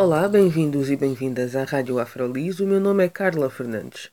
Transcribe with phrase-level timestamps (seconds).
[0.00, 2.60] Olá, bem-vindos e bem-vindas à Rádio Afrolis.
[2.60, 4.12] O meu nome é Carla Fernandes.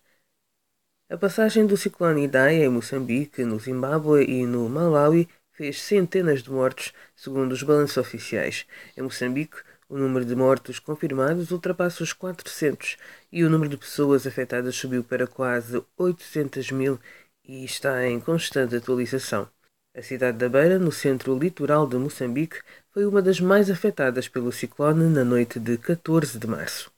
[1.08, 6.50] A passagem do ciclone Idai em Moçambique, no Zimbábue e no Malawi fez centenas de
[6.50, 8.66] mortos, segundo os balanços oficiais.
[8.98, 9.58] Em Moçambique,
[9.88, 12.98] o número de mortos confirmados ultrapassa os 400
[13.32, 17.00] e o número de pessoas afetadas subiu para quase 800 mil
[17.48, 19.48] e está em constante atualização.
[19.96, 22.60] A cidade da Beira, no centro litoral de Moçambique,
[22.96, 26.90] foi uma das mais afetadas pelo ciclone na noite de 14 de março.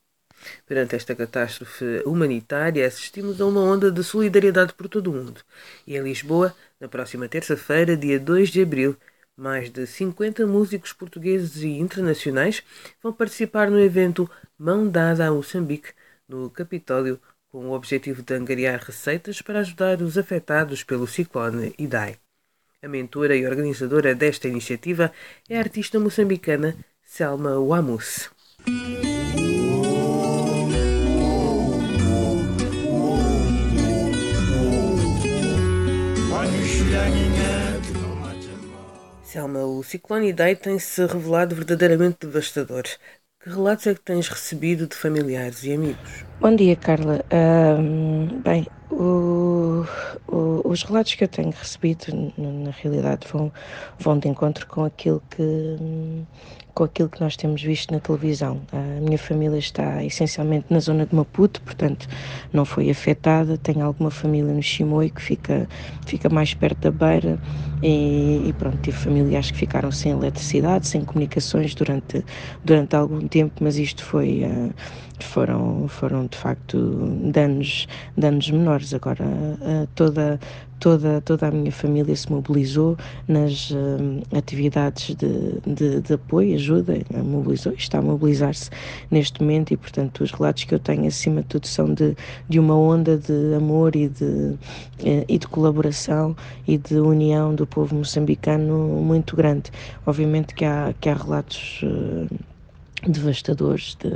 [0.64, 5.42] Perante esta catástrofe humanitária, assistimos a uma onda de solidariedade por todo o mundo.
[5.88, 8.96] E em Lisboa, na próxima terça-feira, dia 2 de abril,
[9.36, 12.62] mais de 50 músicos portugueses e internacionais
[13.02, 15.94] vão participar no evento Mão Dada a Moçambique,
[16.30, 22.20] no Capitólio, com o objetivo de angariar receitas para ajudar os afetados pelo ciclone Idai.
[22.88, 25.12] A mentora e organizadora desta iniciativa
[25.50, 28.30] é a artista moçambicana Selma Wamus.
[39.22, 42.86] Selma, o ciclone Idai tem-se revelado verdadeiramente devastador.
[43.48, 46.26] Que relatos é que tens recebido de familiares e amigos?
[46.42, 47.24] Bom dia, Carla.
[48.44, 49.86] Bem, o,
[50.28, 53.50] o, os relatos que eu tenho recebido, na realidade, vão,
[53.98, 55.78] vão de encontro com aquilo que
[56.78, 58.62] com aquilo que nós temos visto na televisão.
[58.72, 62.08] A minha família está essencialmente na zona de Maputo, portanto
[62.54, 63.58] não foi afetada.
[63.58, 65.68] Tenho alguma família no Chimoio que fica,
[66.06, 67.40] fica mais perto da beira
[67.82, 72.24] e, e pronto, tive familiares que ficaram sem eletricidade, sem comunicações durante,
[72.64, 74.44] durante algum tempo, mas isto foi.
[74.44, 74.72] Uh,
[75.26, 76.78] foram, foram de facto
[77.32, 78.94] danos, danos menores.
[78.94, 80.40] Agora, uh, toda,
[80.80, 83.76] toda, toda a minha família se mobilizou nas uh,
[84.36, 88.70] atividades de, de, de, apoio, ajuda, mobilizou, está a mobilizar-se
[89.10, 92.16] neste momento e, portanto, os relatos que eu tenho, acima de tudo, são de,
[92.48, 94.58] de uma onda de amor e de, uh,
[95.28, 96.36] e de colaboração
[96.68, 99.72] e de união do povo moçambicano muito grande.
[100.06, 102.28] Obviamente que há, que há relatos uh,
[103.06, 104.10] devastadores de,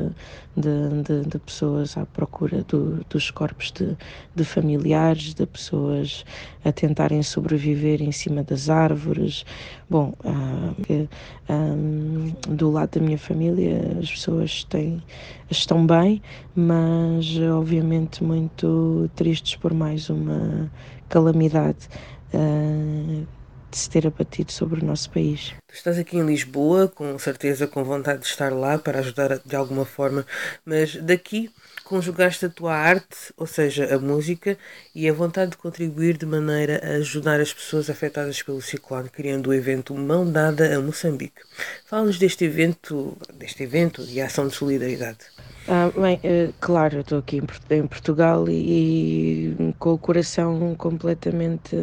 [0.57, 3.95] de, de, de, pessoas à procura do, dos corpos de,
[4.35, 6.25] de, familiares, de pessoas
[6.65, 9.45] a tentarem sobreviver em cima das árvores.
[9.89, 11.07] Bom, uh,
[11.49, 15.01] um, do lado da minha família as pessoas têm,
[15.49, 16.21] estão bem,
[16.55, 20.71] mas obviamente muito tristes por mais uma
[21.07, 21.87] calamidade.
[22.33, 23.27] Uh,
[23.71, 25.53] de se ter abatido sobre o nosso país.
[25.67, 29.55] Tu estás aqui em Lisboa, com certeza com vontade de estar lá para ajudar de
[29.55, 30.25] alguma forma,
[30.65, 31.49] mas daqui
[31.85, 34.57] conjugaste a tua arte, ou seja, a música,
[34.93, 39.47] e a vontade de contribuir de maneira a ajudar as pessoas afetadas pelo ciclone, criando
[39.47, 41.41] o evento Mão Dada a Moçambique.
[41.85, 45.19] Fala-nos deste evento, deste evento e ação de solidariedade.
[45.67, 50.75] Ah, bem, uh, claro, eu estou aqui em, em Portugal e, e, com o coração
[50.75, 51.75] completamente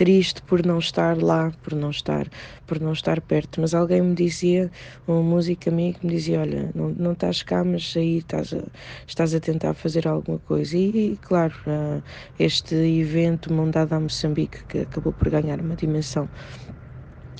[0.00, 2.26] triste por não estar lá, por não estar,
[2.66, 3.60] por não estar perto.
[3.60, 4.70] Mas alguém me dizia,
[5.06, 8.62] um músico amigo me dizia, olha, não, não estás cá, mas aí estás a,
[9.06, 10.74] estás a tentar fazer alguma coisa.
[10.74, 12.02] E, e claro, uh,
[12.38, 16.30] este evento Mondada a Moçambique, que acabou por ganhar uma dimensão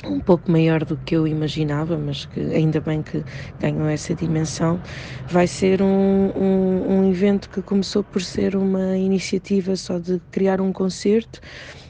[0.05, 3.22] um pouco maior do que eu imaginava, mas que ainda bem que
[3.59, 4.81] ganhou essa dimensão.
[5.28, 10.60] Vai ser um, um, um, evento que começou por ser uma iniciativa só de criar
[10.60, 11.41] um concerto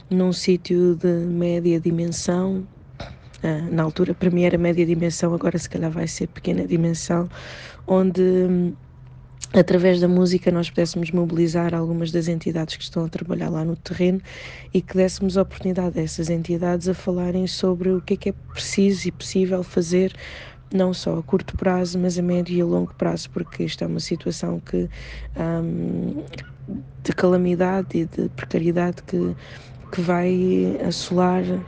[0.08, 2.66] num sítio de média dimensão.
[3.42, 7.28] Uh, na altura, para mim era média dimensão, agora se calhar vai ser pequena dimensão,
[7.86, 8.74] onde
[9.52, 13.76] através da música nós pudéssemos mobilizar algumas das entidades que estão a trabalhar lá no
[13.76, 14.20] terreno
[14.72, 18.28] e que dessemos a oportunidade a essas entidades a falarem sobre o que é que
[18.28, 20.14] é preciso e possível fazer
[20.72, 23.86] não só a curto prazo, mas a médio e a longo prazo, porque isto é
[23.88, 24.88] uma situação que
[25.36, 26.22] um,
[27.02, 29.34] de calamidade e de precariedade que
[29.90, 31.60] que vai assolar uh,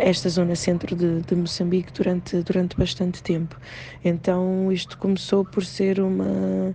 [0.00, 3.56] esta zona centro de, de, Moçambique durante, durante bastante tempo.
[4.04, 6.74] Então isto começou por ser uma,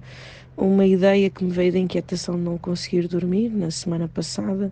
[0.56, 4.72] uma ideia que me veio da inquietação de não conseguir dormir na semana passada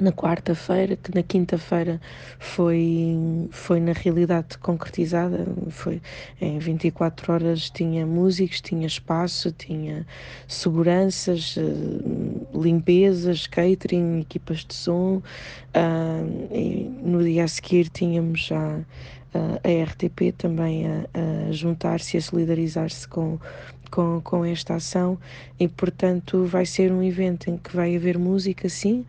[0.00, 2.00] na quarta-feira, que na quinta-feira
[2.38, 3.16] foi,
[3.50, 6.00] foi na realidade concretizada, foi
[6.40, 10.06] em 24 horas tinha músicos, tinha espaço, tinha
[10.48, 15.22] seguranças, eh, limpezas, catering, equipas de som,
[15.74, 18.78] uh, no dia a seguir tínhamos já
[19.34, 23.38] uh, a RTP também a, a juntar-se e a solidarizar-se com,
[23.90, 25.18] com, com esta ação.
[25.58, 29.04] E portanto vai ser um evento em que vai haver música sim,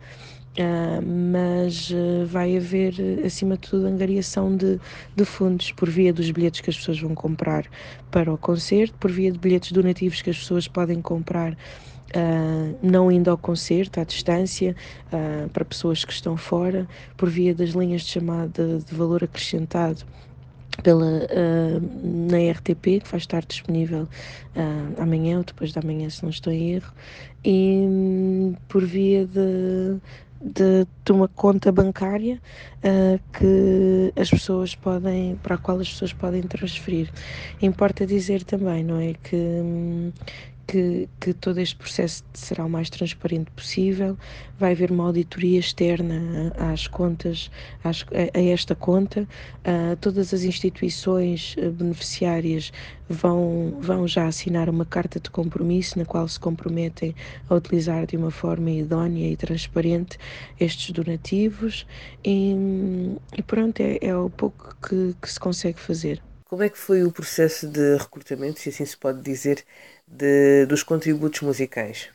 [0.58, 2.94] Uh, mas uh, vai haver,
[3.26, 4.80] acima de tudo, angariação de,
[5.14, 7.66] de fundos por via dos bilhetes que as pessoas vão comprar
[8.10, 11.56] para o concerto, por via de bilhetes donativos que as pessoas podem comprar
[12.14, 14.76] Uh, não indo ao concerto, à distância,
[15.12, 16.86] uh, para pessoas que estão fora,
[17.16, 20.04] por via das linhas de chamada de valor acrescentado
[20.84, 24.08] pela, uh, na RTP, que vai estar disponível
[24.98, 26.92] amanhã ou depois da manhã, se não estou em erro,
[27.44, 29.98] e um, por via de
[30.40, 32.40] de, de uma conta bancária
[32.78, 37.10] uh, que as pessoas podem, para a qual as pessoas podem transferir.
[37.60, 39.36] Importa dizer também, não é, que,
[40.66, 44.18] que, que, todo este processo será o mais transparente possível.
[44.58, 47.50] Vai haver uma auditoria externa às contas,
[47.84, 48.04] às,
[48.34, 49.22] a, esta conta.
[49.22, 52.72] Uh, todas as instituições uh, beneficiárias
[53.08, 57.14] vão, vão já assinar uma carta de compromisso na qual se comprometem
[57.48, 60.18] a utilizar de uma forma idónea e transparente
[60.58, 61.86] estes donativos.
[62.24, 62.54] E,
[63.36, 66.20] e pronto, é, é o pouco que, que se consegue fazer.
[66.48, 69.64] Como é que foi o processo de recrutamento, se assim se pode dizer,
[70.06, 72.08] de, dos contributos musicais?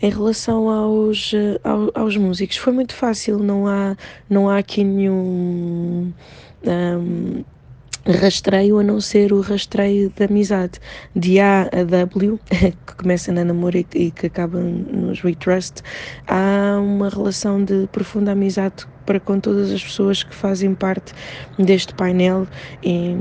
[0.00, 1.32] Em relação aos,
[1.64, 3.96] aos, aos, músicos, foi muito fácil, não há,
[4.30, 6.12] não há aqui nenhum.
[6.64, 7.44] Um,
[8.06, 10.80] rastreio a não ser o rastreio de amizade
[11.14, 15.82] de A a W, que começa na namoro e que acaba nos retrust,
[16.26, 21.14] há uma relação de profunda amizade para com todas as pessoas que fazem parte
[21.58, 22.46] deste painel.
[22.82, 23.16] E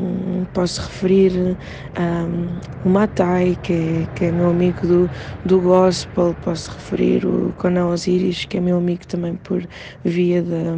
[0.52, 1.58] posso referir
[1.98, 5.10] um, o Matai, que é, que é meu amigo do,
[5.46, 9.66] do gospel, posso referir o Conan Osiris, que é meu amigo também por
[10.04, 10.76] via da,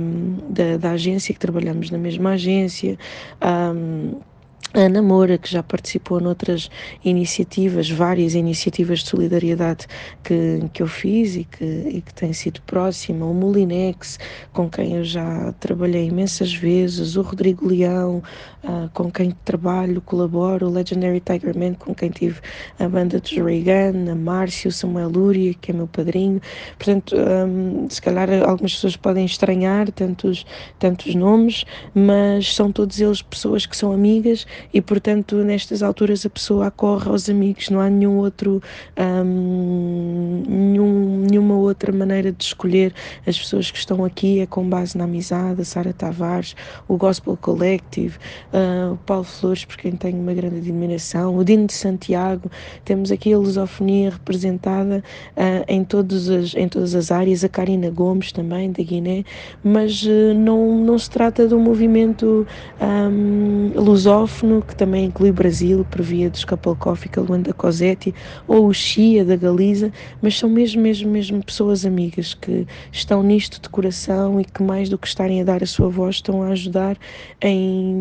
[0.47, 2.95] da, da agência, que trabalhamos na mesma agência.
[3.43, 4.28] Um,
[4.73, 6.69] a Ana Moura, que já participou noutras
[7.03, 9.87] iniciativas, várias iniciativas de solidariedade
[10.23, 14.19] que, que eu fiz e que, e que tem sido próxima, o Molinex,
[14.53, 18.21] com quem eu já trabalhei imensas vezes, o Rodrigo Leão,
[18.63, 22.39] uh, com quem trabalho, colaboro, o Legendary Tiger Man, com quem tive
[22.77, 26.39] a banda de Reagan, a Márcio, Samuel Lúria, que é meu padrinho.
[26.77, 30.45] Portanto, um, se calhar algumas pessoas podem estranhar tantos,
[30.77, 31.65] tantos nomes,
[31.95, 37.09] mas são todos eles pessoas que são amigas e, portanto, nestas alturas a pessoa acorre
[37.09, 38.61] aos amigos, não há nenhum outro,
[38.97, 42.93] um, nenhum, nenhuma outra maneira de escolher
[43.25, 46.55] as pessoas que estão aqui, é com base na amizade, a Sara Tavares,
[46.87, 48.17] o Gospel Collective,
[48.53, 52.49] uh, o Paulo Flores, por quem tenho uma grande admiração, o Dino de Santiago,
[52.83, 55.03] temos aqui a lusofonia representada
[55.37, 59.23] uh, em, todos as, em todas as áreas, a Karina Gomes também, da Guiné,
[59.63, 62.45] mas uh, não, não se trata de um movimento
[62.81, 68.13] um, lusófono que também inclui Brasil, por via dos Capalcófica, Luanda Cosetti,
[68.47, 69.91] ou o Chia da Galiza,
[70.21, 74.89] mas são mesmo, mesmo, mesmo pessoas amigas que estão nisto de coração e que mais
[74.89, 76.97] do que estarem a dar a sua voz estão a ajudar
[77.41, 77.93] em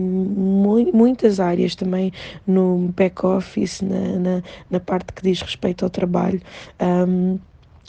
[0.93, 2.13] muitas áreas, também
[2.47, 6.41] no back-office, na, na, na, parte que diz respeito ao trabalho.
[6.81, 7.39] Um,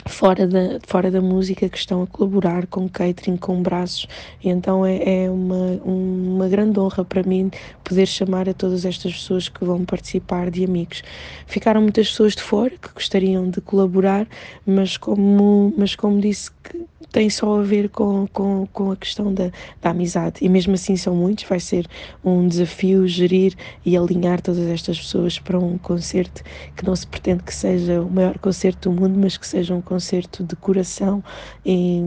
[0.06, 4.08] fora da, fora da música que estão a colaborar com catering, com braços.
[4.44, 7.52] E então é, é uma, uma grande honra para mim
[7.84, 11.04] poder chamar a todas estas pessoas que vão participar de amigos.
[11.48, 14.28] Ficaram muitas pessoas de fora que gostariam de colaborar,
[14.66, 19.34] mas como, mas como disse que tem só a ver com, com, com a questão
[19.34, 19.52] da,
[19.82, 20.38] da amizade.
[20.42, 21.88] E mesmo assim são muitos, vai ser
[22.24, 23.54] um desafio gerir
[23.86, 26.44] e alinhar todas estas pessoas para um concerto
[26.76, 29.82] que não se pretende que seja o maior concerto do mundo, mas que seja um
[29.82, 31.24] concerto de coração
[31.66, 32.02] e,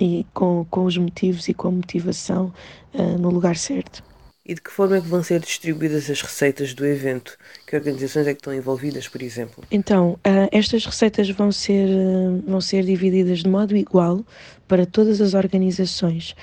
[0.00, 2.52] e com, com os motivos e com a motivação
[2.94, 4.11] uh, no lugar certo.
[4.44, 7.38] E de que forma é que vão ser distribuídas as receitas do evento?
[7.64, 9.62] Que organizações é que estão envolvidas, por exemplo?
[9.70, 14.24] Então, uh, estas receitas vão ser, uh, vão ser divididas de modo igual
[14.66, 16.34] para todas as organizações.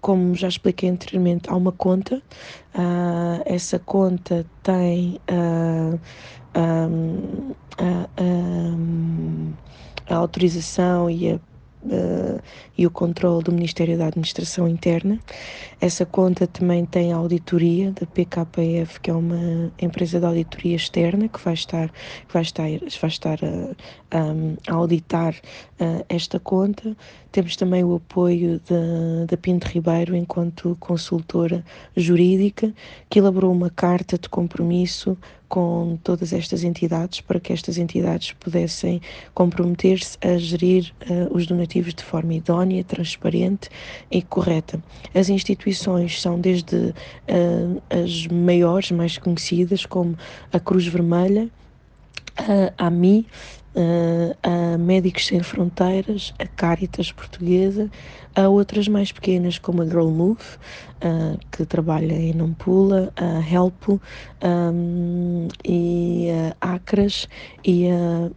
[0.00, 2.22] Como já expliquei anteriormente, há uma conta.
[2.72, 5.98] Uh, essa conta tem a,
[10.08, 11.40] a autorização e a
[11.84, 12.40] uh,
[12.76, 15.18] e o controle do Ministério da Administração Interna.
[15.80, 21.28] Essa conta também tem a auditoria da PKF, que é uma empresa de auditoria externa
[21.28, 22.68] que vai estar, que vai estar,
[23.00, 25.34] vai estar a, a, a auditar
[25.80, 26.96] uh, esta conta.
[27.32, 31.64] Temos também o apoio da, da Pinto Ribeiro, enquanto consultora
[31.96, 32.72] jurídica,
[33.10, 39.00] que elaborou uma carta de compromisso com todas estas entidades para que estas entidades pudessem
[39.34, 43.68] comprometer-se a gerir uh, os donativos de forma idónea, transparente
[44.10, 44.82] e correta.
[45.14, 50.16] As instituições são desde uh, as maiores, mais conhecidas, como
[50.52, 51.50] a Cruz Vermelha,
[52.36, 53.26] a AMI,
[53.74, 57.90] uh, a Médicos Sem Fronteiras, a Caritas Portuguesa,
[58.34, 60.40] a outras mais pequenas como a Girl Move,
[61.02, 64.00] uh, que trabalha em Nampula, a Helpo
[64.42, 66.28] um, e
[66.60, 67.28] a Acras
[67.64, 67.88] e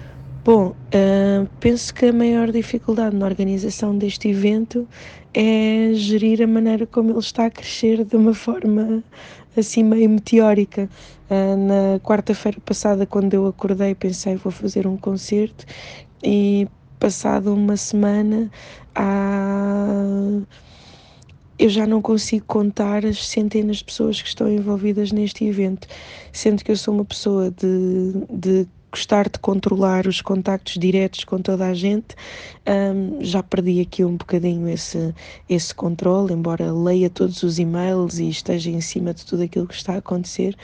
[0.44, 4.86] Bom, uh, penso que a maior dificuldade na organização deste evento
[5.32, 9.02] é gerir a maneira como ele está a crescer de uma forma
[9.56, 10.86] assim meio meteórica.
[11.30, 15.64] Uh, na quarta-feira passada, quando eu acordei, pensei vou fazer um concerto
[16.22, 16.68] e
[17.00, 18.50] passado uma semana
[18.94, 20.42] há
[21.58, 25.86] eu já não consigo contar as centenas de pessoas que estão envolvidas neste evento,
[26.32, 31.38] sendo que eu sou uma pessoa de, de gostar de controlar os contactos diretos com
[31.38, 32.14] toda a gente,
[32.64, 35.12] um, já perdi aqui um bocadinho esse,
[35.50, 39.74] esse controle, embora leia todos os e-mails e esteja em cima de tudo aquilo que
[39.74, 40.56] está a acontecer.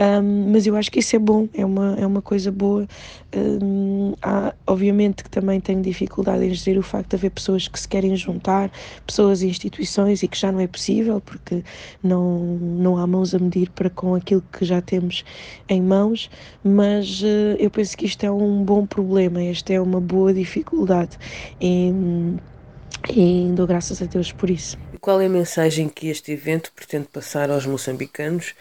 [0.00, 2.86] Um, mas eu acho que isso é bom, é uma, é uma coisa boa.
[3.34, 7.78] Um, há, obviamente que também tenho dificuldade em dizer o facto de haver pessoas que
[7.78, 8.70] se querem juntar,
[9.06, 11.64] pessoas e instituições, e que já não é possível, porque
[12.02, 15.24] não, não há mãos a medir para com aquilo que já temos
[15.68, 16.30] em mãos,
[16.64, 21.18] mas uh, eu penso que isto é um bom problema, esta é uma boa dificuldade.
[21.60, 21.92] E,
[23.10, 24.78] e dou graças a Deus por isso.
[24.92, 28.54] E qual é a mensagem que este evento pretende passar aos moçambicanos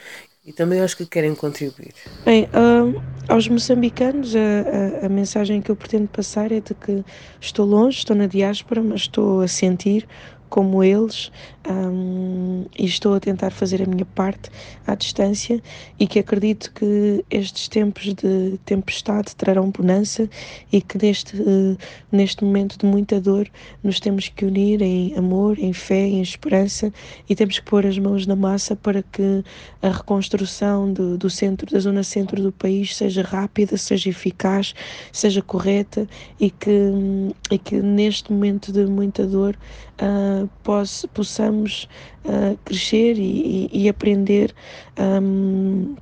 [0.46, 1.94] e também aos que querem contribuir?
[2.25, 7.03] Bem, uh, aos moçambicanos, a, a, a, mensagem que eu pretendo passar é de que
[7.39, 10.08] estou longe, estou na diáspora, mas estou a sentir
[10.51, 11.31] como eles
[11.70, 14.50] um, e estou a tentar fazer a minha parte
[14.86, 15.62] à distância
[15.98, 20.29] e que acredito que estes tempos de tempestade trarão bonança
[20.72, 21.77] e que neste, uh,
[22.12, 23.48] neste momento de muita dor
[23.81, 26.91] nos temos que unir em amor, em fé, em esperança
[27.29, 29.43] e temos que pôr as mãos na massa para que
[29.81, 34.75] a reconstrução do, do centro, da zona centro do país seja rápida, seja eficaz,
[35.13, 36.05] seja correta
[36.39, 36.91] e que,
[37.50, 39.55] e que neste momento de muita dor
[40.01, 41.88] uh, poss, possamos
[42.25, 44.53] uh, crescer e, e, e aprender.
[45.00, 45.95] Um,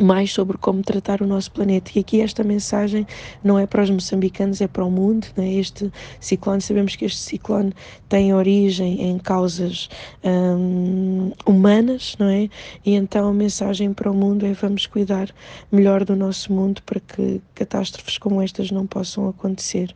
[0.00, 1.90] mais sobre como tratar o nosso planeta.
[1.94, 3.06] E aqui esta mensagem
[3.42, 5.26] não é para os moçambicanos, é para o mundo.
[5.36, 5.54] Né?
[5.54, 7.72] Este ciclone, sabemos que este ciclone
[8.08, 9.88] tem origem em causas
[10.24, 12.48] hum, humanas, não é?
[12.84, 15.30] E então a mensagem para o mundo é vamos cuidar
[15.70, 19.94] melhor do nosso mundo para que catástrofes como estas não possam acontecer.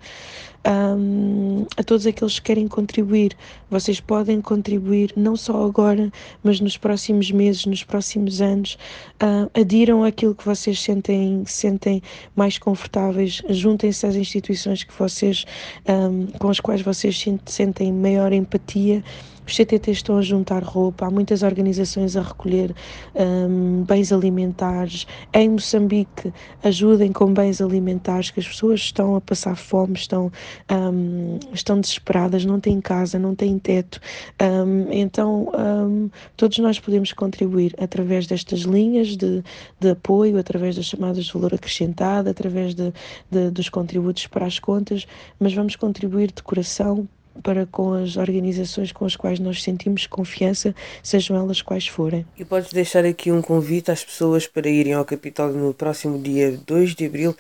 [0.64, 3.36] Um, a todos aqueles que querem contribuir,
[3.68, 6.10] vocês podem contribuir não só agora,
[6.42, 8.78] mas nos próximos meses, nos próximos anos.
[9.22, 12.00] Uh, adiram aquilo que vocês sentem, sentem
[12.36, 15.44] mais confortáveis, juntem-se às instituições que vocês,
[15.88, 19.02] um, com as quais vocês sentem maior empatia
[19.46, 22.74] os CTTs estão a juntar roupa, há muitas organizações a recolher
[23.14, 25.06] um, bens alimentares.
[25.32, 26.32] Em Moçambique,
[26.62, 30.30] ajudem com bens alimentares, que as pessoas estão a passar fome, estão,
[30.70, 34.00] um, estão desesperadas, não têm casa, não têm teto.
[34.40, 39.42] Um, então, hum, todos nós podemos contribuir através destas linhas de,
[39.80, 42.92] de apoio, através das chamadas de valor acrescentado, através de,
[43.30, 45.06] de, dos contributos para as contas,
[45.38, 47.08] mas vamos contribuir de coração
[47.42, 52.26] para com as organizações com as quais nós sentimos confiança, sejam elas quais forem.
[52.38, 56.58] E podes deixar aqui um convite às pessoas para irem ao Capitólio no próximo dia
[56.66, 57.34] 2 de abril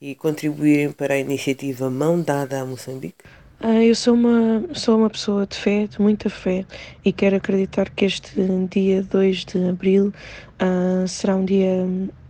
[0.00, 3.24] e contribuírem para a iniciativa Mão Dada a Moçambique?
[3.60, 6.64] Ah, eu sou uma, sou uma pessoa de fé, de muita fé,
[7.04, 8.40] e quero acreditar que este
[8.70, 10.12] dia 2 de abril
[10.62, 11.84] uh, será um dia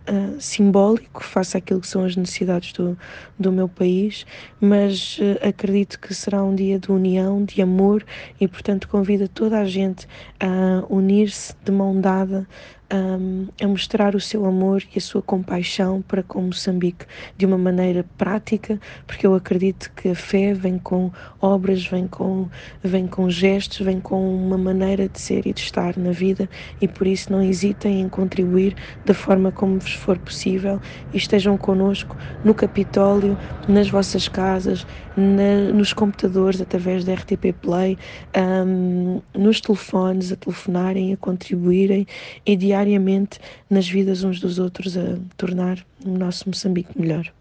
[0.08, 2.96] uh, simbólico face àquilo que são as necessidades do,
[3.38, 4.26] do meu país,
[4.60, 8.04] mas uh, acredito que será um dia de união, de amor
[8.40, 10.06] e, portanto, convido toda a gente
[10.40, 12.46] a unir-se de mão dada
[12.92, 17.04] um, a mostrar o seu amor e a sua compaixão para com Moçambique
[17.36, 22.48] de uma maneira prática, porque eu acredito que a fé vem com obras, vem com,
[22.82, 26.48] vem com gestos, vem com uma maneira de ser e de estar na vida
[26.80, 30.80] e por isso não hesitem em contribuir da forma como vos for possível
[31.12, 33.36] e estejam conosco no Capitólio,
[33.68, 37.98] nas vossas casas, na, nos computadores através da RTP Play,
[38.36, 42.06] um, nos telefones, a telefonarem, a contribuírem
[42.46, 47.32] e diariamente nas vidas uns dos outros a tornar o nosso Moçambique melhor.